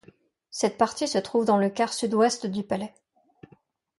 [0.49, 2.91] Cette partie se trouve dans le quart sud-ouest du palais.